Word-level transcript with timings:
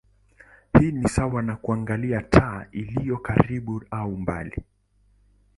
Hii 0.79 0.91
ni 0.91 1.09
sawa 1.09 1.41
na 1.41 1.55
kuangalia 1.55 2.21
taa 2.21 2.65
iliyo 2.71 3.17
karibu 3.17 3.83
au 3.91 4.11
mbali. 4.11 4.63